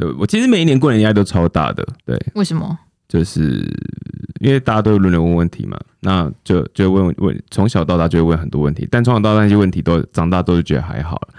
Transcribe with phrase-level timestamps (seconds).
[0.00, 2.78] 对我其实每一年过年压力都超大的，对，为什么？
[3.06, 3.66] 就是
[4.40, 11.34] 因为大家都会轮流问问题嘛，那就就问问，从小到大就会问很多问题，但从小到大那些问题都长大都是觉得还好了，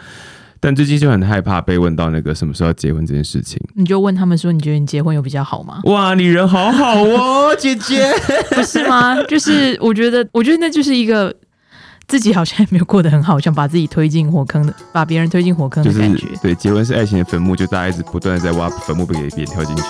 [0.60, 3.58] 但最近就很害怕被问到那个什么时候要结婚这件事情。
[3.74, 5.80] 你就问他们说，你觉得你结婚有比较好吗？
[5.86, 8.06] 哇，你人好好哦，姐姐，
[8.52, 9.24] 不是吗？
[9.24, 11.34] 就是我觉得，我觉得那就是一个
[12.12, 16.28] 自己好像也没有过得很好，想把自己推进火坑的， 把别人推进火坑就是的感觉。
[16.42, 19.84] 对，结婚是爱情的坟墓，就大家一直不断的在挖坟墓，给别人跳进去。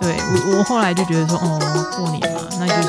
[0.00, 1.58] 对我，我后来就觉得说，哦，
[1.98, 2.74] 过年嘛，那就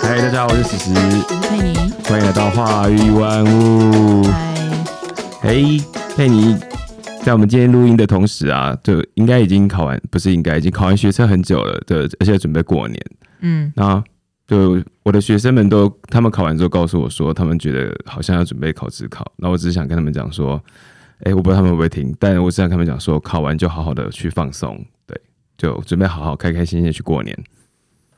[0.00, 4.24] 嗨，大家好，我是史实，我是佩妮，欢迎来到话语万物。
[5.42, 5.84] 嗨，嘿，
[6.16, 6.56] 佩妮，
[7.24, 12.98] 在我们今天录音的同时啊，就应该已经考完，不是应该已经考完学车很久了对，而且准备过年。
[13.40, 14.02] 嗯，那
[14.46, 19.30] 就我的学生们都，他们考完之后告诉我说，他们觉得好像要准备考职考。
[19.36, 20.58] 那我只是想跟他们讲说，
[21.24, 25.20] 哎、我不知道他们会不会听，但我只想跟他们讲说，考完就好好的去放松，对，
[25.58, 27.38] 就准备好好开开心心的去过年。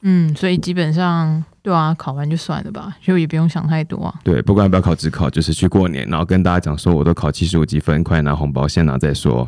[0.03, 4.21] 嗯，所以基本上，对啊，考完就算了吧，就也不用想太多啊。
[4.25, 9.47] 对，不管要不要考职考，就是去过年，然后跟大家讲说，我都考七十五积分，快拿红包，先拿再说。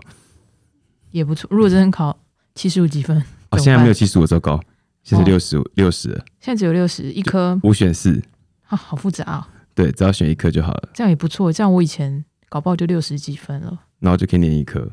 [1.10, 1.48] 也不错。
[1.50, 2.18] 如果真的考
[2.54, 3.16] 七十五积分，
[3.50, 4.60] 哦，现在没有七十五，糟糕，
[5.02, 8.22] 现在哦六十五，六十，现在只有六十一科，五选四，
[8.68, 9.48] 啊，好复杂啊。
[9.74, 14.86] 对，只要选一科就好了，这样也不错，这样我以前搞不好就六十几分了，然后就可以念一科。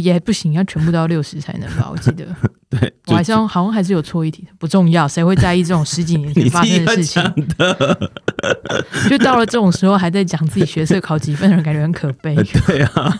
[0.00, 1.88] 也不行，要全部都要六十才能吧？
[1.92, 2.24] 我记得，
[2.68, 7.22] 对，我还是好像还是有错一题，不重要，谁会在意这种十几年前 发生的事情？
[7.58, 8.10] 的，
[9.08, 12.34] 就到了这种时候还在讲自己学测考几分的人，感觉很可悲。
[12.66, 13.18] 对啊，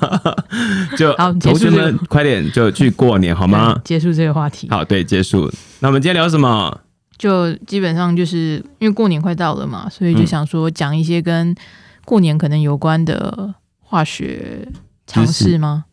[0.96, 3.80] 就好结束这个同学们快点就去过年好吗嗯？
[3.84, 5.50] 结束这个话题，好，对，结束。
[5.80, 6.80] 那我们今天聊什么？
[7.18, 11.54] 就基本上就是因为过年快到了嘛，所以就嗯想说讲一些跟
[12.04, 14.68] 过年可能有关的化学
[15.06, 15.84] 常识吗？
[15.86, 15.90] 嗯，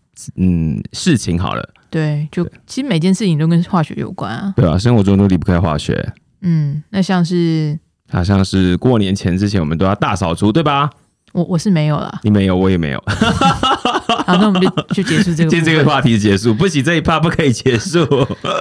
[0.91, 4.53] 事情好了，对，就对其实每件事情都跟化学有关啊。
[4.55, 6.13] 对啊、生活中都离不开化学。
[6.41, 7.77] 嗯，那像是
[8.11, 10.89] 好像是过年前之前，我们都要大扫除，对吧？
[11.33, 12.19] 我我是没有了。
[12.23, 13.03] 你没有，我也没有。
[14.25, 15.49] 好，那我们就就结束这个 部分。
[15.49, 18.05] 今天这个话题结束，不行，这一趴不可以结束。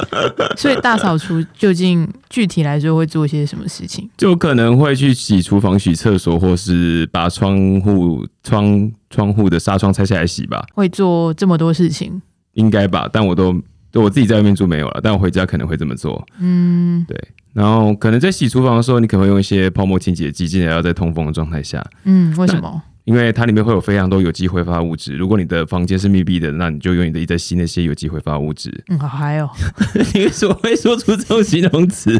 [0.57, 4.09] 所以大扫除究竟具体来说会做些什么事情？
[4.17, 12.21] 就可能会去洗厨房、洗厕所，或是把窗户、窗窗户的纱窗拆下来洗吧，会做这么多事情？
[12.55, 13.09] 应该吧？
[13.13, 13.55] 但我都
[13.95, 16.27] 我自己在外面住没有了，但我回家可能会这么做。
[16.41, 17.17] 嗯对，
[17.53, 22.83] 然后可能在洗厨房的时候，你可能会用一些泡沫清洁剂，记得要在通风的状态下，嗯，为什么？
[23.05, 25.17] 因为它里面会有非常多有机挥发物质。
[25.17, 28.73] 如果你的房间是密闭的，那你就永远的一直在吸那些有机挥发物质。
[28.91, 29.51] 嗯，好嗨哦，
[30.15, 32.17] 你为什么会说出这种形容词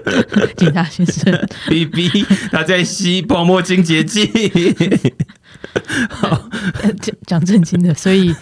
[0.54, 1.34] 警察先生。
[1.70, 2.10] B B，
[2.52, 4.30] 他在吸泡沫清洁剂。
[6.10, 6.50] 好
[7.00, 8.34] 讲讲正经的，所以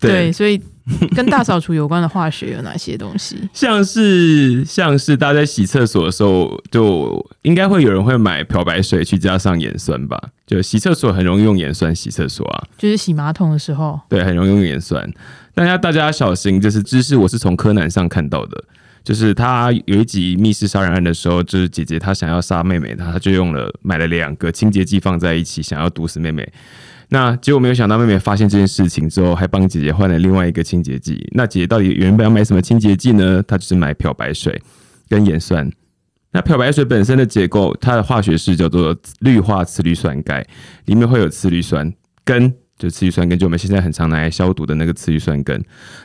[0.00, 0.62] 对，所以
[1.14, 3.36] 跟大扫除有关的化学有哪些东西？
[3.54, 10.20] 像是像是大家在洗厕所的时候，就应该会有人会买漂白水去加上盐酸吧？
[10.46, 15.10] 就洗厕所很容易用盐酸洗厕所啊，就是洗马桶的时候，对，很容易用盐酸。
[15.54, 18.64] 大家大家要小心，就是知识我是从柯南上看到的，
[19.04, 26.50] 就是他有一集密室杀人案的时候，就是姐姐她想要杀妹妹，她她就用了买了两个清洁剂放在一起，想要毒死妹妹。
[27.12, 31.22] 那结果没有想到，妹妹发现这件事情之后，还帮姐姐换了另外一个清洁剂。
[31.34, 33.42] 那姐姐到底原本要买什么清洁剂呢？
[33.46, 34.58] 她就是买漂白水
[35.10, 35.70] 跟盐酸。
[36.32, 40.42] 那漂白水本身的结构，它的化学式叫做氯化次氯酸钙，
[40.86, 41.92] 里面会有次氯酸
[42.24, 45.62] 根，就次氯酸根，就我们现在很常拿来消毒的那个次氯酸根。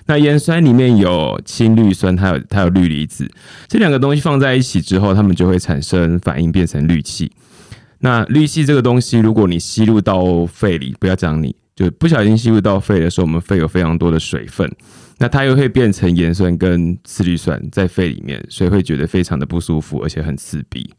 [0.08, 3.26] 那盐酸里面有氢氯酸，它有它有氯离子，
[3.70, 7.32] 这两个东西放在一起之后，它们就会产生反应，变成氯气。
[8.00, 14.72] 那氯气这个东西，如果你吸入到肺里，不要讲你，就不小心吸入到肺的时候，我们肺有非常多的水分，
[15.18, 20.94] 那它又会变成盐酸跟次氯酸在肺里面，所以会觉得非常的不舒服，而且很刺鼻。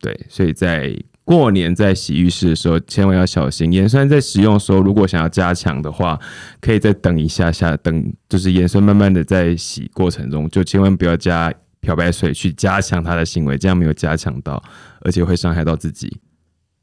[0.00, 0.94] 对，所以在
[1.24, 3.72] 过年在洗浴室的时候，千万要小心。
[3.72, 6.18] 盐酸在使用的时候，如果想要加强的话，
[6.60, 11.52] 可以再等一下下，等就是盐酸慢慢的在洗过程中，就千万不要加
[11.88, 14.62] 漂白水去加强他的行为，这样没有加强到，
[15.00, 16.18] 而且会伤害到自己。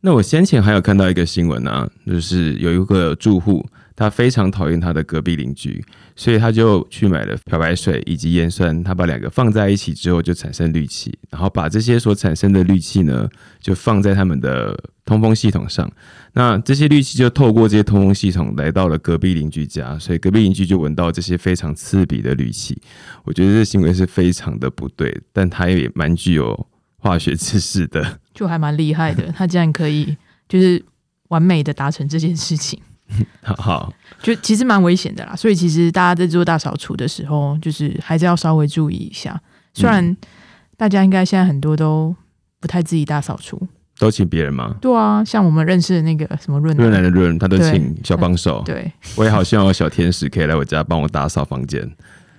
[0.01, 3.63] 那我先前还有看到一个新闻啊，就是有一个住户，
[3.95, 13.29] 他非常讨厌他的隔壁邻居，所以他就去买了漂白水以及盐酸，他把两个放在一起之后就产生氯气，然后把这些所产生的氯气呢，
[13.59, 15.91] 就放在他们的通风系统上。
[16.33, 22.81] 那这些氯气就透过这些通风系统来到了隔壁邻居家，所以隔壁邻居就闻到这些非常刺鼻的氯气。
[23.23, 28.19] 我觉得这行为是非常的不对，但他也蛮具有化学知识的。
[28.33, 30.15] 就还蛮厉害的，他竟然可以
[30.47, 30.83] 就是
[31.27, 32.79] 完美的达成这件事情，
[33.43, 35.35] 好好，就其实蛮危险的啦。
[35.35, 39.39] 所以其实大家在做大扫除的时候，就是还是要稍微注意一下。
[39.73, 40.15] 虽然
[40.77, 42.15] 大家应该现在很多都
[42.59, 43.61] 不太自己大扫除，
[43.99, 44.75] 都请别人吗？
[44.81, 48.63] 对啊，像我们认识的那个什么润润南南的润，他都请小帮手。
[48.65, 51.89] 对我也好希望有小天使可以来我家帮我打扫房间。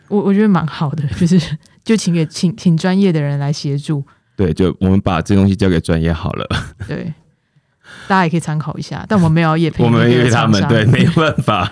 [0.08, 1.40] 我我觉得蛮好的， 就是
[1.84, 4.04] 就请给请请专业的人来协助，
[4.36, 6.48] 对，就我们把这东西交给专业好了。
[6.86, 7.12] 对，
[8.08, 9.04] 大家也可以参考一下。
[9.08, 11.70] 但我们没有也配 我们因为他们对没办法。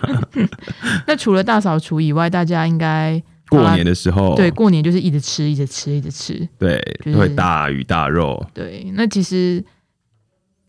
[1.07, 6.49] 那除了大扫除以外，大家应该过年的时候，对过年就是一直吃，一直吃，一直吃。
[6.59, 8.45] 对就是会大鱼大肉。
[8.53, 9.63] 对，那其实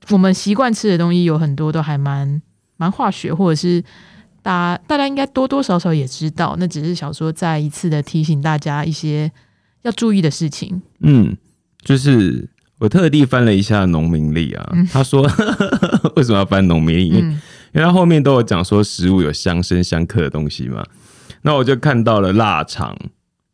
[0.09, 2.41] 我们习惯吃的东西有很多都还蛮
[2.77, 3.81] 蛮化学，或者是
[4.41, 9.31] 大家大家应该多多少少也知道，那只是想说再一次的提醒大家一些
[9.81, 10.81] 要注意的事情。
[10.99, 11.35] 嗯，
[11.83, 12.47] 就是
[12.79, 15.21] 我特地翻了一下农民历啊，嗯他说
[16.15, 17.07] 为什么要翻农民历？
[17.07, 17.31] 因为嗯，
[17.73, 20.83] 因为它后面都有讲说食物有相生相克的东西嘛。
[21.41, 22.97] 那我就看到了腊肠、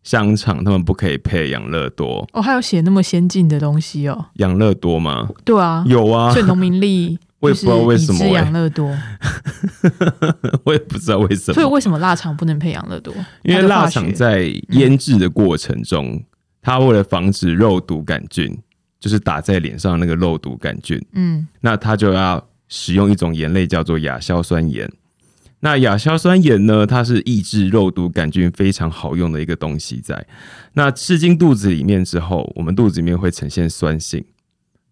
[0.02, 2.28] 香肠，他们不可以配养乐多。
[2.34, 4.26] 哦，还有写那么先进的东西哦。
[4.36, 5.30] 养乐多吗？
[5.44, 8.88] 对啊，有啊所，以农民历 我也不知道为什么养乐多，
[10.64, 11.54] 我也不知道为什么。
[11.54, 13.14] 所以为什么腊肠不能配养乐多？
[13.44, 16.24] 因为腊肠在腌制的过程中，
[16.62, 18.58] 它为了防止肉毒杆菌，
[19.01, 24.89] 就是打在脸上那个肉毒杆菌，嗯那它就要使用一种盐类叫做亚硝酸盐。
[25.59, 30.25] 那亚硝酸盐呢，它是抑制肉毒杆菌非常好用的一个东西在。
[30.74, 34.24] 那吃进肚子里面之后，我们肚子里面会呈现酸性，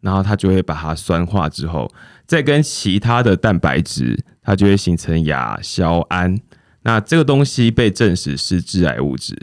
[0.02, 1.92] 然后它就会把它酸化之后，
[2.26, 6.40] 再跟其他的蛋白质，它就会形成亚硝胺。
[6.84, 9.36] 那这个东西被证实是致癌物质，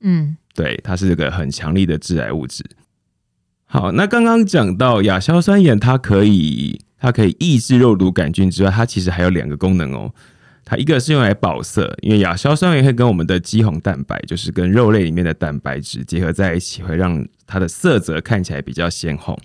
[0.00, 2.64] 嗯对，它是一个很强力的致癌物质。
[3.76, 10.10] 好，那刚刚讲到亚硝酸盐，它可以它可以抑制肉毒杆菌之外，它其实还有两个功能哦。
[10.64, 19.38] 它一个是用来保色，因为亚硝酸盐会跟我们的肌红蛋白，就是跟肉类里面的蛋白质结合在一起，会让它的色泽看起来比较鲜红。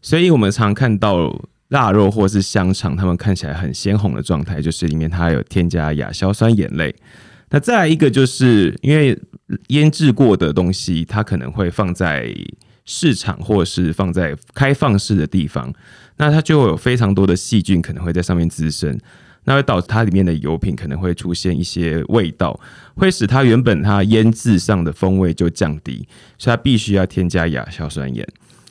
[0.00, 1.36] 所以我们常看到
[1.70, 6.94] 腊肉或是香肠，它们看起来很鲜红的状态，就是里面它有添加亚硝酸盐类。
[7.50, 9.20] 那再来一个，就是因为
[9.70, 12.32] 腌制过的东西，它可能会放在
[12.84, 15.72] 市场或是放在开放式的地方，
[16.16, 18.98] 那它就会有非常多的细菌可能会在上面滋生，
[19.44, 22.58] 那会导致它里面的油品可能会出现一些味道，
[22.94, 26.06] 会使它原本它腌制上的风味就降低，
[26.38, 28.26] 所以它必须要添加亚硝酸盐。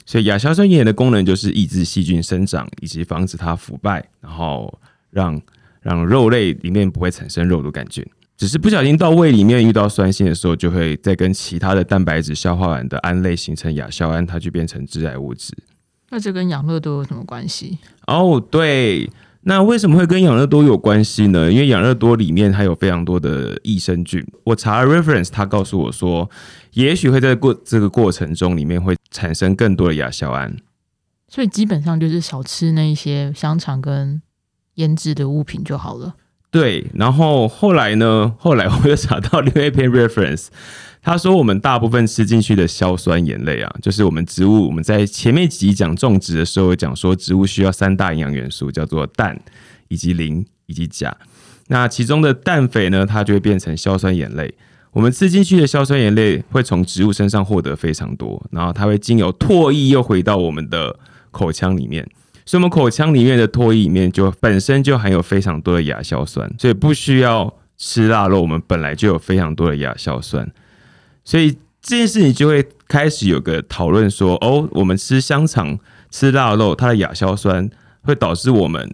[0.06, 4.80] 所以亚硝酸盐的功能就是抑制细菌生长，以及防止它腐败，然后
[5.10, 5.42] 让
[5.82, 8.06] 让肉类里面不会产生肉毒杆菌。
[8.44, 15.56] 只是不小心到胃里面遇到酸性的时候，就会再跟其他的蛋白质消化完的胺类形成亚硝胺，它就变成致癌物质。
[16.10, 17.78] 那这跟养乐多有什么关系？
[18.06, 19.10] 哦，对，
[19.44, 21.50] 那为什么会跟养乐多有关系呢？
[21.50, 24.22] 因为养乐多里面还有非常多的益生菌。
[24.44, 26.30] 我查了 reference，他告诉我说，
[26.74, 30.54] 也许会在过这个过程中里面会产生更多的亚硝胺。
[31.30, 34.22] 所以基本上就是少吃那一些香肠跟
[34.74, 36.16] 腌制的物品就好了。
[36.54, 38.32] 对，然后后来呢？
[38.38, 40.50] 后来我又查到另外一篇 reference，
[41.02, 49.36] 他说我们大部分吃进去的硝酸盐类啊，就是我们植物我们在前面几集讲种植的时候讲说，植物需要三大营养元素，叫做氮、
[49.88, 51.18] 以及磷以及钾。
[51.70, 54.54] 那其中的氮肥呢，它就会变成硝酸盐类。
[54.92, 60.96] 我们吃进去的硝酸盐类会从植物身上获得非常多，然后它会经由唾液又回到我们的
[61.32, 62.08] 口腔里面。
[62.46, 70.50] 所以，我们口腔里面的唾液里面就本身就含有非常多的亚硝酸，所以不需要吃腊肉，我们本来就有非常多的亚硝酸。
[71.24, 75.78] 所以这件事情就会开始有个讨论说，哦，我们吃香肠、
[76.12, 77.70] 吃腊肉，它的亚硝酸
[78.02, 78.94] 会导致我们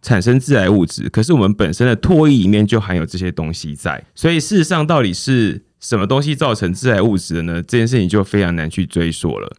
[0.00, 7.62] 产生致癌物质，可是我们本身的唾液里面就含有这些东西在，所以事实上到底是什么东西造成致癌物质的呢？
[7.62, 9.56] 这件事情就非常难去追溯了。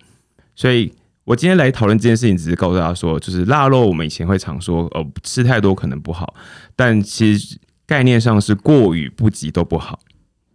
[0.55, 0.91] 所以
[1.25, 6.34] 我今天来讨论这件事情，只是告诉大家说，就是腊肉，我们以前会常说，呃，吃太多可能不好，
[6.75, 10.00] 但其实概念上是过与不及都不好。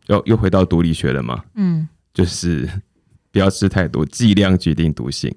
[0.09, 1.45] 又又回到毒理学了吗？
[1.55, 2.69] 嗯，就是
[3.31, 5.35] 不要吃太多，剂量决定毒性。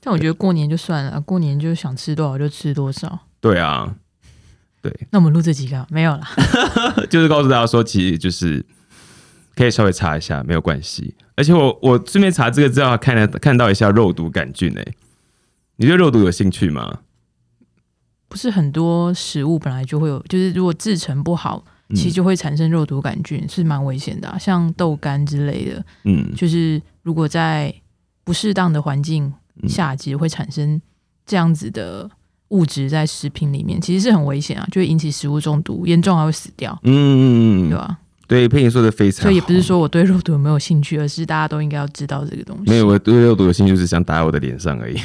[0.00, 3.20] 但我觉得过年就算了，过年就想吃多少就吃多少。
[3.40, 3.94] 对啊，
[4.80, 6.28] 对那我们录这几个没有啦。
[7.10, 8.64] 就是告诉大家说，其实就是
[9.54, 11.14] 可以稍微查一下，没有关系。
[11.36, 14.94] 而且我我顺便查这个资料，看了看到一下肉毒杆菌诶、
[15.76, 17.00] 你对肉毒有兴趣吗？
[18.28, 24.38] 不是很多食物本来就会有，就是如果制成不好，嗯其实就会产生肉毒杆菌，是蛮危险的、啊。
[24.38, 27.74] 像豆干之类的，嗯就是如果在
[28.24, 29.32] 不适当的环境
[29.68, 30.80] 下，其实会产生
[31.26, 32.08] 这样子的
[32.48, 37.98] 物质在食品里面，其实是很危险啊，就会引起食物中毒，严重还会死掉，嗯，对吧？
[38.26, 39.22] 对，佩妮说的非常好。
[39.24, 42.70] 所以也不是说我对肉毒有没有兴趣，而是大家都应该要知道这个东西。
[42.70, 44.96] 没有，我对肉毒有兴趣，就是想打在我的脸上而已。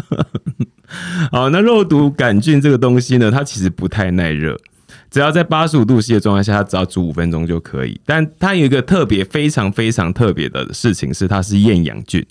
[1.32, 4.56] 好，那肉毒杆菌这个东西呢，它其实不太耐热，
[5.10, 8.00] 只要在八十五度 C 的状态下，它只要煮五分钟就可以。
[8.04, 12.24] 但它有一个特别、非常非常特别的事情是，它是厌氧菌，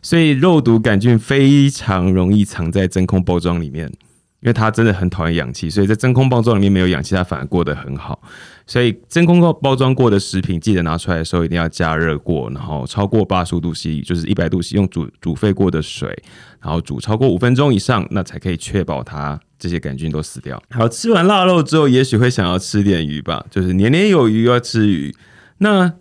[0.00, 3.92] 所以肉毒杆菌非常容易藏在真空包装里面。
[4.40, 8.20] 因为它真的很讨厌氧气，所以在真空包装里面没有氧气，它反而过得很好。
[8.66, 16.16] 所以真空包包装过的食品，记得拿出来的时候一定要加热过，然后超过八十五度 C，就是一百度 C，用煮煮沸过的水，
[16.60, 20.62] 然后煮超过五分钟以上，那才可以确保它这些杆菌都死掉。
[20.70, 25.14] 好，吃完腊肉之后，也许会想要吃点鱼吧，就是年年有余要吃鱼。
[25.58, 25.92] 那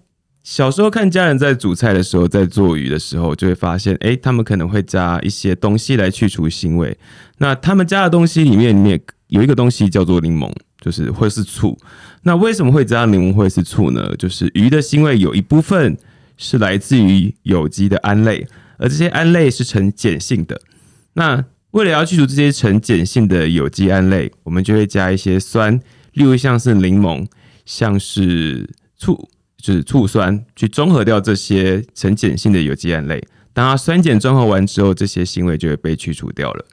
[0.50, 6.98] 小时候看家人在煮菜的时候，在做鱼的时候，就会发现，哎，他们可能会加一些东西来去除腥味。
[7.40, 10.50] 那他们加的东西里面，里面有一个东西叫做柠檬，
[10.80, 11.78] 就是或是醋。
[12.22, 14.16] 那为什么会加柠檬或是醋呢？
[14.16, 15.98] 就是鱼的腥味有一部分
[16.38, 20.62] 是来自于有机的胺类，而这些胺类是呈碱性的。
[21.16, 25.78] 那为了要去除这些呈碱性的有机胺类，我们就会加一些酸，
[26.14, 27.28] 例如像是柠檬，
[27.66, 29.28] 像是醋。
[29.62, 33.22] 就是醋酸去中和掉这些呈碱性的有机胺类，
[33.54, 36.66] 当它酸碱中和完之后，这些腥味就会被去除掉了。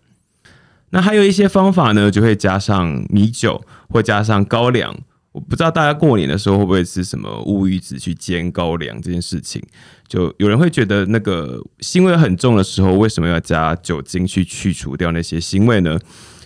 [0.91, 4.97] 那还有一些方法呢，就会加上米酒或加上高粱。
[5.33, 9.61] 我不知道大家过年的时候会不会吃什么乌鱼子去煎高粱这件事情，
[10.07, 15.99] 就有人会觉得那个腥味很重的时候，为什么要加酒精去去除掉那些腥味呢？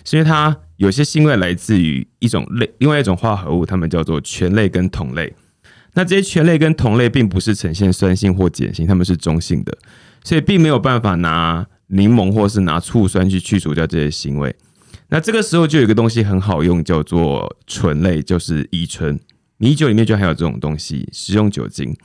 [0.03, 5.31] 是因为它有些腥味来自于一种类，另外一种化合物，它们叫做醛类跟酮类。
[5.93, 9.77] 那这些醛类跟酮类并不是呈现酸性或碱性，它们是中性的，
[10.23, 14.55] 所以并没有办法拿柠檬或是拿醋酸去去除掉这些腥味。
[15.09, 19.19] 那这个时候就有一个东西很好用，叫做醇类，就是乙醇。
[19.57, 21.95] 米酒里面就含有这种东西，食用酒精。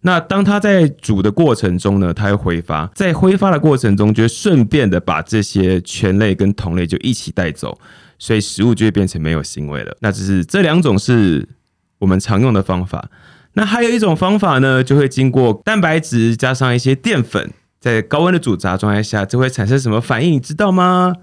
[0.00, 7.78] 那当它在煮的过程中呢，它会挥发，在挥发的过程中，就顺便的把这些醛类跟酮类就一起带走，
[8.18, 9.96] 所以食物就会变成没有腥味了。
[10.00, 11.48] 那只是这两种是。
[11.98, 13.08] 我们常用的方法，
[13.54, 20.32] 那还有一种方法呢，就会经过蛋白质加上一些淀粉，在高温的煮炸状态下，就会产生什么反应？
[20.32, 21.14] 你知道吗？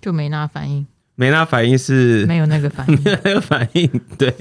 [0.00, 0.86] 就没那反应。
[1.16, 4.34] 没那反应是没有那个反应， 那个反应对，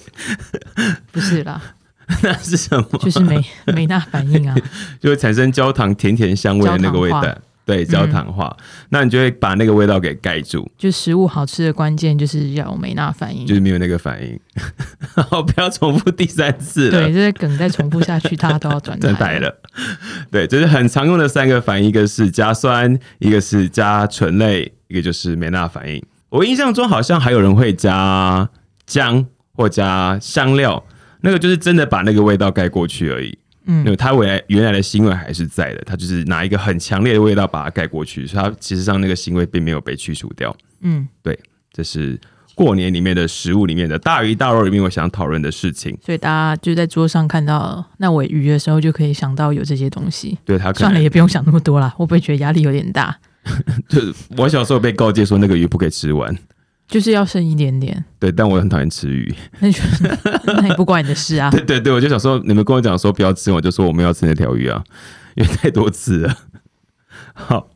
[1.11, 1.61] 不是啦，
[2.23, 2.87] 那是什么？
[2.99, 4.55] 就是没没那反应啊，
[5.01, 7.21] 就会产生焦糖甜甜香味的那个味道。
[7.69, 8.57] 对焦糖化，
[8.89, 10.67] 那你就会把那个味道给盖住。
[10.75, 14.39] 就食物好吃的关键就是要有没那反应，就是没有那个反应。
[15.29, 16.91] 好，不要重复第三次了。
[16.91, 19.55] 对，这些梗再重复下去，大家都要转台 了。
[20.31, 26.03] 对，这是很常用的三个反应，一个是加酸，一个是加醇类，一个就是没那反应。
[26.29, 28.49] 我印象中好像还有人会加
[28.85, 30.83] 姜或加香料，
[31.21, 33.37] 那个就是真的把那个味道盖过去而已。
[33.71, 40.55] 嗯，因为它原来原来的腥味还是在的，它就是拿一个很强烈的味道把它盖过去，所以它其实上那个腥味并没有被去除掉。
[40.81, 41.39] 嗯，对，
[41.71, 42.19] 这是
[42.55, 45.95] 过年里面的食物里面的大鱼大肉里面我想讨论的事情。
[46.03, 50.35] 所以大家就在桌上看到那尾鱼的时候，就可以想到有这些东西。
[50.43, 53.15] 对他算了，也不用想那么多啦，会不会觉得压力有点大？
[53.87, 56.35] 就是我小时候被告诫说那个鱼不可以吃完。
[56.89, 59.79] 就是要剩一点点，对，但我很讨厌吃鱼，那就
[60.53, 61.49] 那也不关你的事啊。
[61.51, 64.83] 对对对，我就想说，你们跟我讲说不要吃，我就说我们要吃那条鱼啊，
[65.37, 66.35] 因为太多次了。
[67.33, 67.69] 好，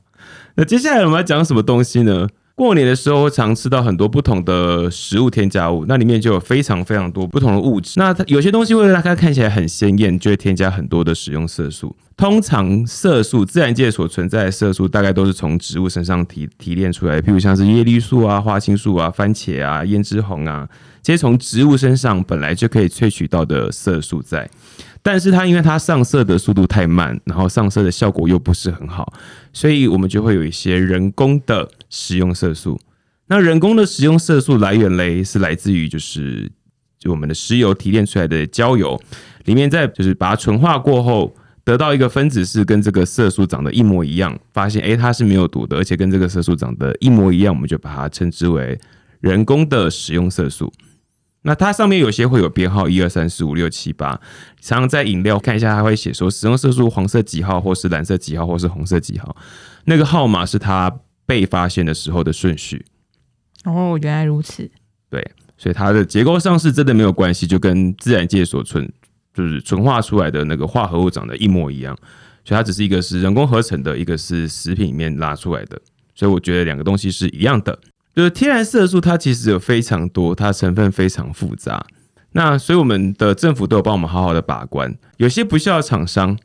[0.56, 2.28] 那接下来我们要讲什么东西呢？
[2.56, 7.94] 过年的时候常吃到很多不同的食物添加物，那里面就有非常非常多不同的物质。
[7.98, 11.96] 那它有些东西为了让它看起来很鲜艳，就会添加很多的食用色素。
[12.16, 20.70] 通常色素自然界所存在的色素，大概都是从植物身上提提炼出来，譬如像是叶绿素啊、花青素啊、番茄啊、胭脂红啊，
[21.02, 24.50] 这些从植物身上本来就可以萃取到的色素在。
[25.02, 29.12] 但是它因为它上色的速度太慢，然后上色的效果又不是很好，
[29.52, 32.80] 所以我们就会有一些人工的食用色素。
[33.28, 36.50] 那人工的食用色素来源嘞，是来自于就是
[37.00, 38.98] 就我们的石油提炼出来的焦油
[39.46, 48.80] 里面，在就是把它纯化过后，得到一个分子是跟这个色素长得一模一样，发现诶它是没有毒的，而且跟这个色素长得一模一样，我们就把它称之为
[49.22, 50.72] 人工的食用色素。
[51.46, 54.20] 那它上面有些会有编号，一二三四五六七八。
[54.62, 59.36] 常常在饮料看一下，它会写说使用色素黄色几号，或是蓝色几号，或是红色几号。
[59.86, 60.94] 那个号码是它
[61.26, 62.86] 被发现的时候的顺序。
[63.66, 64.72] 哦，原来如此。
[65.10, 68.90] 对，所以它的结构上是真的没有关系，就跟自然界所存
[69.34, 71.98] 就是纯化出来的那个化合物长得一模一样。
[72.46, 75.80] 所以它只是一个是人工合成的，一个是食品里面拉出来的，
[76.14, 77.80] 所以我觉得两个东西是一样的。
[78.14, 81.86] 就是天然色素，它其实有非常多，它成分非常复杂。
[82.34, 86.38] 那所以我们的政府都有帮我们好好的把关，有些不孝的厂商，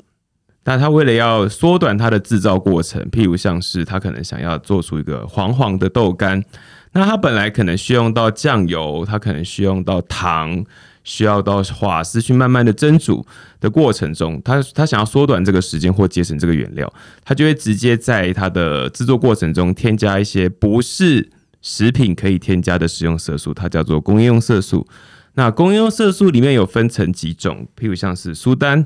[0.62, 6.44] 但他为了要缩短它的制造过程，譬如像是他可能想要做出一个黄黄的豆干，
[6.92, 10.64] 那他本来可能需要用到酱油，他可能需要用到糖，
[11.08, 13.24] 需要到瓦斯去慢慢的蒸煮
[13.60, 16.92] 的过程中，他他想要缩短这个时间或节省这个原料，
[17.24, 21.30] 他就会直接在它的制作过程中添加一些不是
[21.62, 24.86] 食品可以添加的食用色素，它叫做工业用色素。
[25.32, 28.84] 那工业用色素里面有分成几种，譬如像是苏丹，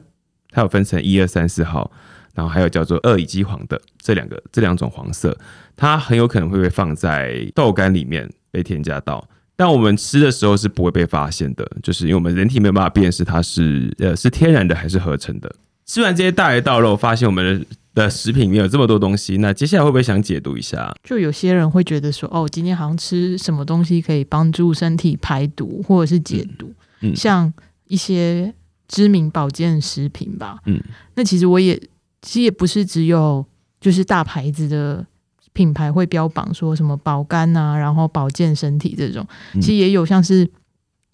[0.52, 1.90] 它有分成一二三四号，
[2.34, 5.36] 然后还有叫做二乙基黄的这两个这两种黄色，
[5.74, 9.26] 它很有可能会被放在豆干里面被添加到，
[9.62, 15.54] 但我们吃的时候是不会被发现的，就是因为我们人体没有办法辨识它是呃是天然的还是合成的。
[15.86, 20.92] 吃完这些大鱼大肉，发现我们的的食品里面有这么多东西，那接下来会不会想解读一下？
[21.04, 27.52] 就有些人会觉得说，哦，今天好像吃什么东西可以帮助身体排毒或者是解毒，嗯像
[27.86, 28.52] 一些
[28.88, 30.58] 知名保健食品吧。
[30.66, 30.82] 嗯，
[31.14, 31.80] 那其实我也
[32.20, 33.46] 其实也不是只有
[33.80, 35.06] 就是大牌子的
[35.52, 40.50] 品牌会标榜说什么保肝啊，然后保健身体这种，嗯其实也有像是。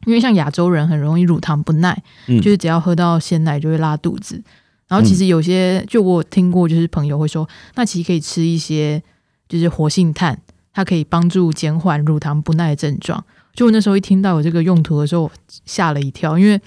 [0.07, 4.41] 因为像亚洲人很容易乳糖不耐，嗯就是只要喝到鲜奶就会拉肚子。
[4.87, 9.03] 然后其实有些，就我听过，就是朋友会说，那其实可以吃一些
[9.49, 10.41] 就是活性炭，
[10.73, 13.23] 它可以帮助减缓乳糖不耐的症状。
[13.55, 15.29] 就我那时候一听到有这个用途的时候，
[15.67, 16.59] 吓了一跳，因为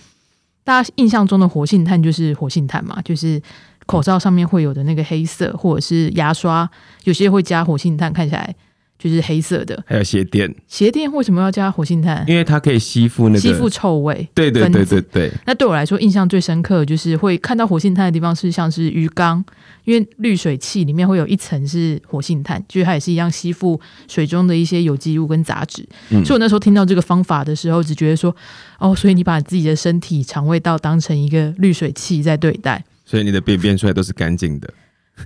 [0.65, 3.41] 大家印象中的活性炭就是活性炭嘛，就是
[3.85, 6.69] 口罩上面会有的那个黑色，或者是牙刷
[7.03, 8.55] 有些会加活性炭，看起来
[8.97, 9.83] 就是黑色的。
[9.87, 12.23] 还有鞋垫，鞋垫为什么要加活性炭？
[12.27, 14.29] 因为它可以吸附那个吸附臭味。
[14.35, 19.43] 对对对对对，那对我来说，印象最深刻的就是会看到活性炭的地方是像是鱼缸，
[19.85, 25.83] 因为滤水器里面会有一层是活性炭，就是它也是一样吸附水中的一些有机物跟杂质。
[26.11, 28.33] 嗯所以我那时候听到这个方法的时候，只觉得说，
[28.77, 34.73] 哦，所以你把自己的身体肠胃道当成一个滤水器在对待，所以你的便便出来都是干净的。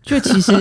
[0.02, 0.52] 就其实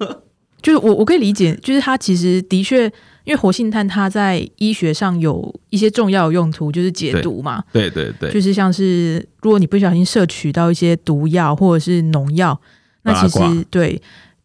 [0.62, 2.90] 就是我我可以理解，就是它其实的确。
[3.24, 7.62] 因为活性炭它在医学上有一些重要的用途，就是解毒嘛。
[7.72, 12.60] 对对对，就是像是如果你不小心摄取到一些毒药或者是农药，
[13.04, 14.02] 那其实对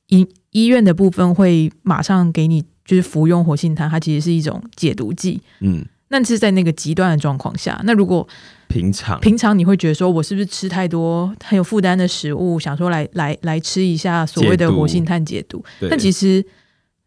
[0.09, 5.41] 医医院的部分会马上给你就是服用活性炭，它其实是一种解毒剂。
[5.61, 8.27] 嗯，那是在那个极端的状况下，那如果
[8.67, 16.45] 平常平常你会觉得说我是不是吃太多很有负担的食物，想说来来来吃一下所谓的活性炭解毒，对但其实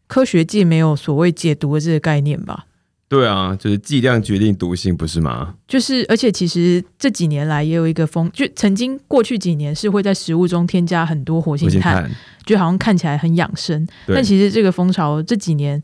[0.06, 2.66] 科学界没有所谓解毒的这个概念吧？
[3.08, 5.56] 对啊，就是剂量决定毒性，不是吗？
[5.66, 12.10] 就是，而且其实这几年来也有一个风，就曾经过去几年是会在食物中添加很多活性炭，性炭，
[12.46, 15.80] 就好像看起来很养生，但其实这个风潮这几年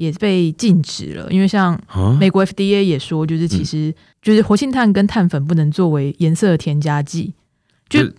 [0.00, 7.34] 也被禁止了，因为像啊，美国 FDA 也说，就是其实就是活性炭跟碳粉不能作为颜色的添加剂。
[7.90, 8.12] 就就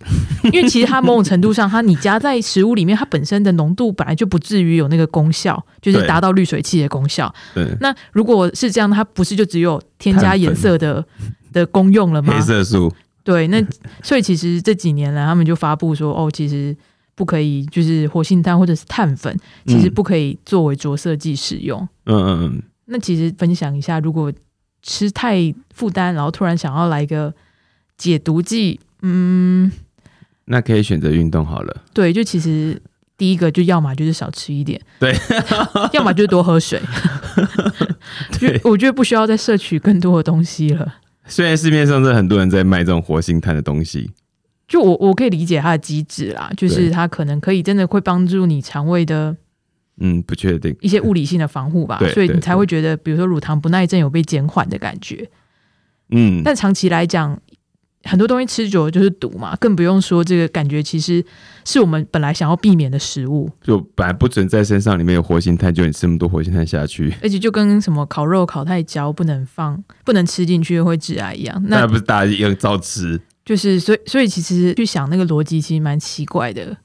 [0.52, 7.34] 因为其实它某种程度上，它你加在食物里面，它本身的浓度本来就不至于有那个功效， 就是达到滤水器的功效。
[7.52, 11.04] 对，那如果是这样，它不是就只有添加颜色的
[11.52, 12.40] 的功用了吗黑？
[12.40, 12.92] 色素，
[13.24, 13.60] 对，那
[14.04, 16.76] 所以其实这几年来，他们就发布说，哦，其实
[17.14, 21.80] 不可以，就是活性炭或者是碳粉，其实嗯不可以作为着色剂使用。
[22.06, 24.32] 嗯嗯嗯，那其实分享一下，如果
[24.82, 27.32] 吃太负担，然后突然想要来一个
[27.96, 29.70] 解毒剂，嗯，
[30.46, 31.82] 那可以选择运动好了。
[31.92, 32.80] 对，就其实
[33.16, 35.14] 第一个就要么就是少吃一点，对，
[35.92, 36.80] 要么就是多喝水。
[38.40, 40.96] 对我觉得不需要再摄取更多的东西了。
[41.26, 44.10] 虽然市面上是很多人在卖这种活性炭的东西，
[44.72, 49.36] 就我我可以理解它的机制啦，就是它可能可以真的会帮助你肠胃的
[49.98, 50.74] 嗯，不确定。
[50.80, 55.28] 一些物理性的防护吧，所以你才会觉得，比如说乳糖不耐症有被减缓的感觉。
[56.08, 57.38] 嗯，但长期来讲，
[58.04, 61.22] 很多东西吃久了就是毒嘛，更不用说这个感觉其实
[61.66, 71.62] 是我们本来想要避免的食物，就本来不准在身上里面有活性炭，就你吃那么多活性炭下去， 而且就跟什么烤肉烤太焦不能放、不能吃进去会致癌一样。
[71.66, 76.76] 那那不是大家一样照吃，就是所以所以其实去想那个逻辑其实蛮奇怪的。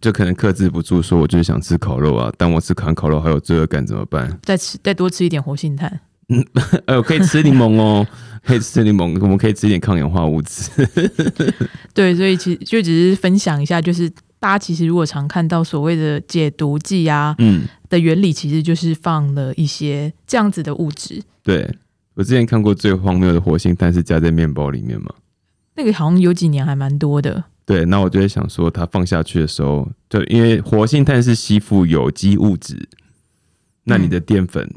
[0.00, 4.36] 就可能克制不住，说我就是想吃烤肉啊，但我吃烤烤肉还有罪恶感怎么办？
[4.42, 6.44] 再吃再多吃一点活性炭，嗯
[6.86, 8.04] 呃，我可以吃柠檬哦，
[8.42, 10.70] 可以吃柠檬，我们可以吃一点抗氧化物质。
[11.94, 21.22] 对，所以其实就只是分享一下，就是大家其实如果常看到所谓的解毒剂啊嗯，的原理，其实就是放了一些这样子的物质。
[21.44, 21.72] 对
[22.14, 25.10] 我之前看过最荒谬的活性炭是加在面包里面嘛，
[25.74, 32.88] 那个好像有几年还蛮多的，对，那我就会想说，它放下去的时候，就因为活性炭是吸附有机物质，
[33.84, 34.68] 那你的淀粉、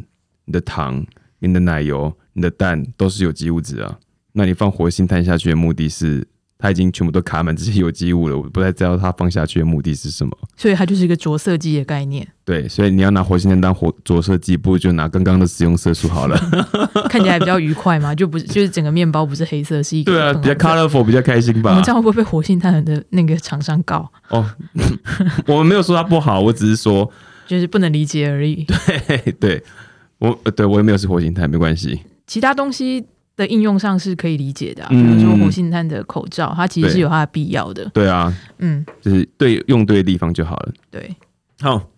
[0.46, 1.06] 你的糖、
[1.40, 4.00] 你的奶油、你的蛋都是有机物质啊。
[4.34, 6.28] 那你放活性炭下去的目的是，
[6.58, 10.36] 它已经全部都卡满这些有机物了，我不太知道它放下去的目的是什么。
[10.56, 16.38] 所以它就是一个着色剂的概念，对，所以你要拿活性炭当活着色剂，不如就拿刚刚的食用色素好了。
[17.10, 21.92] 看起来比较愉快嘛，就不是就是整个面包不是黑色，是一个对啊，比较 colorful，比较开心吧我们这。
[21.92, 24.10] 样会不会被活性炭的那个厂商告？
[24.30, 24.50] 哦，
[25.48, 27.12] 我们没有说它不好，我只是说，
[27.46, 28.66] 就是不能理解而已。
[28.66, 29.64] 对对
[30.20, 32.00] 我，呃对我也没有吃活性炭，没关系。
[32.28, 37.86] 其他东西的应用上是可以理解的、啊，比嗯如说活性炭的口罩，它其实是有它的必要的。
[37.94, 40.74] 对啊，嗯，就是对用对的地方就好了。
[40.90, 41.16] 对，
[41.62, 41.90] 好，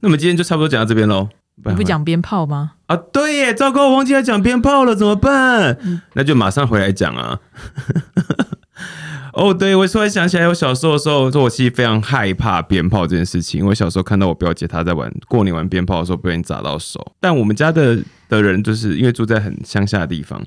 [0.00, 1.28] 那我们今天就差不多讲到这边喽。
[1.64, 2.72] 你不讲鞭炮吗？
[2.86, 2.94] 啊？
[2.96, 5.76] 对耶，糟糕，我忘记要讲鞭炮了，怎么办？
[5.82, 7.40] 嗯那就马上回来讲啊。
[9.36, 13.60] 哦，对，我突然想起来，我小时候的时候，说我其实非常害怕鞭炮这件事情。
[13.60, 17.12] 因为小时候看到我表姐她在玩过年玩鞭炮的时候，不小心砸到手。
[17.20, 17.98] 但我们家的
[18.30, 20.42] 的人就是因为住在很乡下的地方，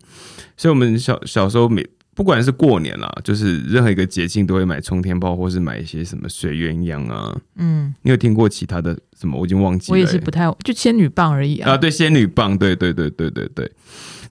[0.58, 1.86] 所以我们小小时候每
[2.20, 7.34] 不管是过年啦，就是任何一个节庆都会买冲天炮，或是买一些什么水鸳鸯啊。
[7.56, 9.40] 嗯，你有听过其他的什么？
[9.40, 11.72] 我已经忘记了、我也是欸不太，就仙女棒而已啊。
[11.72, 13.72] 啊，对，仙女棒，对对对对对对，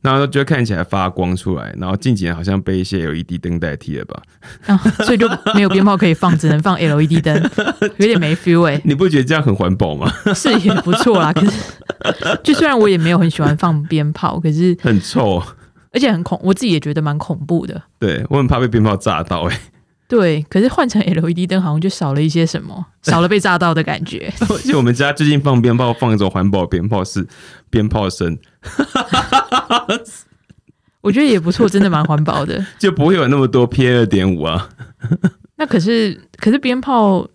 [0.03, 4.22] 然后就会看起来发光出来，然后近几年好像被一些 LED 灯代替了吧？
[4.66, 7.51] 啊，所以就没有鞭炮可以放，只能放 LED 灯，
[7.96, 10.12] 有点没 feel 哎、你不觉得这样很环保吗？
[10.35, 11.33] 是也不错啦。
[11.33, 11.51] 可是，
[12.44, 15.42] 就虽然我也没有很喜欢放鞭炮，可是很臭，
[15.92, 17.81] 而且很恐，我自己也觉得蛮恐怖的。
[17.98, 19.59] 对我很怕被鞭炮炸到、欸，
[20.09, 24.33] 对，可是换成 LED 灯好像就少了一些什么， 少了被炸到的感觉。
[24.40, 27.27] 而且我们家最近放鞭炮，放一种环保鞭炮，是
[27.70, 28.38] 鞭炮声，
[31.01, 32.64] 我觉得也不错，真的蛮环保的。
[32.79, 34.68] 就不会有那么多 P 二点五啊。
[35.57, 37.27] 那可是，可是鞭炮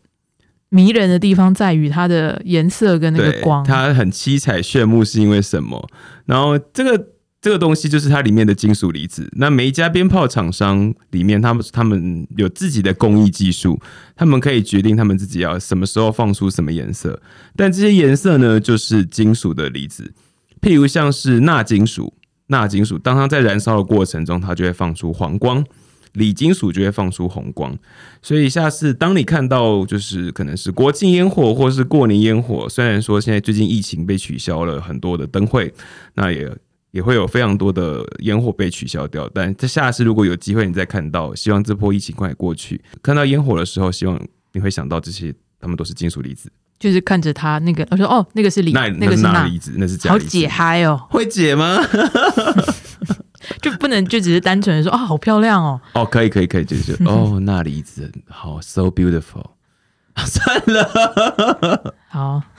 [0.69, 3.63] 迷人的地方在于它的颜色跟那个，光。
[3.63, 5.89] 它很七彩炫目，是因为什么？
[6.25, 7.07] 然后这个
[7.43, 9.29] 这个东西就是它里面的金属离子。
[9.33, 13.77] 那每一家鞭炮厂商里面，他们他们有自己的工艺技术，
[14.15, 17.21] 他们可以决定他们自己要什么时候放出什么颜色。
[17.57, 20.13] 但这些颜色呢，就是金属的离子，
[20.61, 22.13] 譬如像是钠金属，
[22.47, 25.65] 钠金属当它在燃烧的过程中，它就会放出黄光。
[26.13, 27.75] 锂金属就会放出红光，
[28.21, 35.73] 所以下次当你看到就是可能是国庆烟火或是过年烟火，虽然说现在最近疫情被取消了很多的灯会，
[36.13, 36.55] 那也
[36.93, 39.29] 也会有非常多的烟火被取消掉。
[39.33, 44.17] 但这下次如果有机会你再看到，希望这波疫情快过去，看到烟火的时候，希望
[44.53, 51.77] 你会想到这些，他们都是金属离子，就是看着它那个，我说哦，那个是锂，那那个是钠，离子，那是好解嗨哦，会解吗？
[53.61, 59.43] 就不能就只是单纯的说啊、好漂亮哦，哦，可以可以可以，就是哦，钠离子好，so beautiful。
[60.25, 62.41] 算了，好。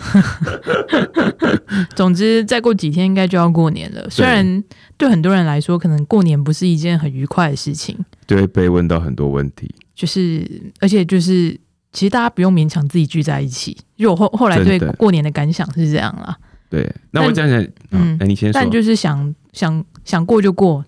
[1.94, 4.08] 总之，再过几天应该就要过年了。
[4.10, 4.62] 虽然
[4.96, 9.72] 对很多人来说，可能过年不是一件很愉快的事情，就会被问到很多问题。
[9.94, 10.44] 就是
[10.80, 11.58] 而且就是，
[11.92, 13.76] 其实大家不用勉强自己聚在一起。
[13.96, 16.36] 就我后后来对过年的感想是这样啦，
[16.68, 17.62] 对，那我这样讲，
[17.92, 18.60] 嗯嗯，哎、你先说。
[18.60, 20.84] 但就是想想想过就过，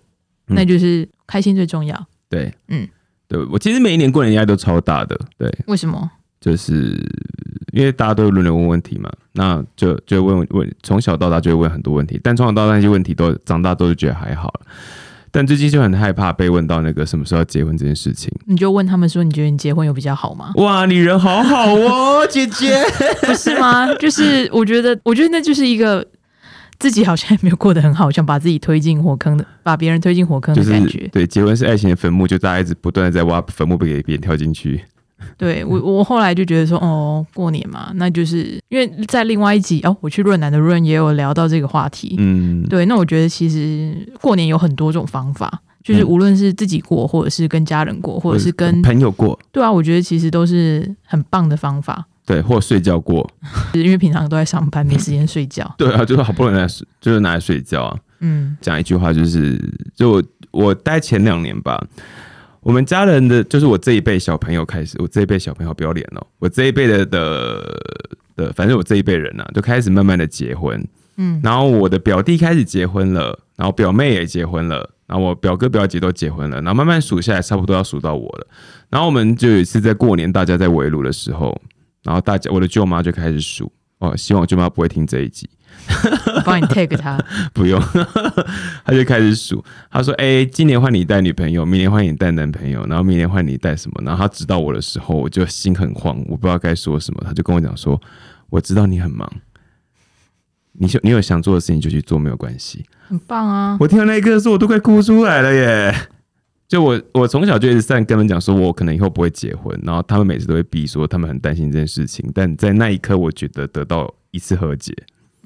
[0.49, 2.07] 嗯那就是开心最重要。
[2.29, 2.87] 对，嗯，
[3.29, 6.11] 对我其实每一年过年压力都超大的，对，为什么？
[6.41, 6.97] 就是
[7.73, 14.61] 因为大家都会轮流问问题嘛，那就就问问，从小到大就会问很多问题，但从小到大那些问题都长大都是觉得还好了，
[15.31, 18.33] 但最近就很害怕被问到那个什么时候要结婚这件事情。
[18.47, 20.53] 你就问他们说，你觉得你结婚有比较好吗？
[20.57, 22.75] 哇，你人好好哦，姐姐。
[23.27, 23.93] 不是吗？
[23.97, 26.07] 就是我觉得，我觉得那就是一个
[26.79, 31.09] 自己好像也没有过得很好，想把自己推进火坑的，把别人推进火坑的感觉。
[31.13, 34.83] 对，结婚是爱情的坟墓，就大家一直不断的在挖坟墓，不给别人跳进去。
[35.39, 42.17] 对我，我后来就觉得说，哦，过年嘛，那就是因为在另外一集哦，我去润南的润也有聊到这个话题。
[42.19, 52.07] 嗯，对，那我觉得其实过年有很多种方法，就是嗯无论是自己过，或者是跟家人过，或者是跟朋友过，对啊，我觉得其实都是很棒的方法。
[52.25, 53.29] 对，或睡觉过，
[53.75, 55.73] 因为平常都在上班，没时间睡觉。
[55.79, 57.97] 对啊，就是好不容易来睡，就是拿来睡觉啊。
[58.21, 59.57] 嗯讲一句话，就是
[59.95, 61.81] 就我我待前两年吧，
[62.67, 67.63] 我们家人的就是我这一辈小朋友开始，我这一辈小朋友不要脸哦，我这一辈的的
[68.35, 70.85] 的，反正我这一辈人啊，就开始慢慢的结婚，
[71.17, 71.41] 嗯。
[71.45, 78.49] 然后我的表弟开始结婚了，然后表妹也结婚了，然后我表哥表姐都结婚了，然后慢慢数下来，差不多要数到我了。
[78.91, 81.57] 然后我们就有一次在过年，大家在围炉的时候，
[82.03, 85.49] 然后大家我的舅妈就开始数，哦，希望我舅妈不会听这一集，
[86.37, 87.19] 我帮你 take 他。
[87.55, 87.81] 不用，
[88.85, 97.23] 他就开始数，他说：“哎、今年换你带女朋友，明年换你带男朋友，然后明年换你带什么？”然后他指到我的时候，我就心很慌，我不知道该说什么。
[97.25, 97.99] 他就跟我讲说
[98.51, 99.31] ：“我知道你很忙，
[100.73, 103.79] 你就你有想做的事情就去做，没有关系。”很棒啊！
[103.81, 105.95] 我听到那一刻的时候，我都快哭出来了耶！
[106.69, 112.29] 就我，我从小就一直在跟他们讲说，我可能以后不会结婚，然后他们每次都会逼说，他们很担心这件事情。
[112.35, 114.93] 但在那一刻，我觉得得到一次和解。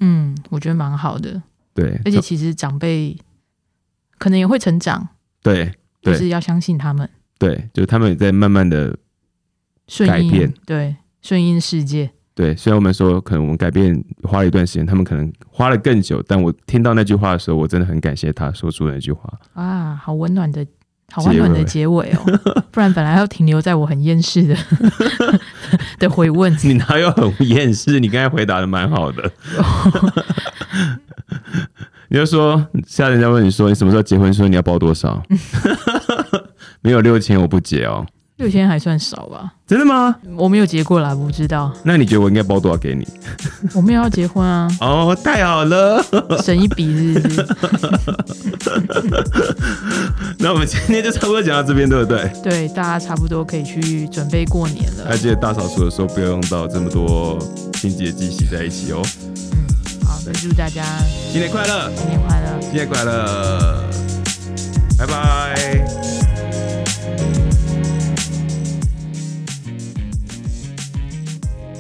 [0.01, 1.43] 嗯，我觉得蛮好的，
[1.75, 3.15] 对，而且其实长辈
[4.19, 5.07] 可能也会成长，
[5.43, 7.07] 对对就是要相信他们
[7.39, 8.97] 对，就是他们也在慢慢的
[9.89, 12.11] 顺应改变，对，顺应世界。
[12.35, 12.57] 对。
[12.57, 19.31] 虽然我们说可能我们改变花了一段时间，他们可能花了更久，但我听到那句话的时候，我真的很感谢他说出那句话。
[19.53, 20.67] 啊，好温暖的，
[21.13, 22.39] 好温暖的结尾哦！
[22.71, 24.57] 不然本来要停留在我很厌世的
[25.99, 28.01] 的回问，你哪有很厌世？
[28.01, 29.31] 你刚才回答的蛮好的。
[32.09, 35.23] 你就说，下人家问你说你什么时候结婚，说你要包多少？
[36.81, 38.07] 没有六千我不结哦。
[38.41, 39.53] 六千还算少吧？
[39.67, 40.17] 真的吗？
[40.35, 41.71] 我没有结过啦，不知道。
[41.85, 43.07] 那你觉得我应该包多少给你？
[43.75, 46.03] 我没有要结婚啊，哦，太好了。
[46.43, 47.47] 省一笔是不是？
[50.41, 52.33] 那我们今天就差不多讲到这边，对不对？
[52.43, 55.19] 对，大家差不多可以去准备过年了还。
[55.19, 57.39] 记得大扫除的时候不要用到这么多
[57.75, 59.03] 清洁剂洗在一起哦。
[59.53, 59.59] 嗯
[60.07, 60.83] 好的，祝大家
[61.31, 62.59] 新年快乐，新年快乐！
[62.63, 63.85] 新年快乐，
[64.99, 65.80] 拜拜。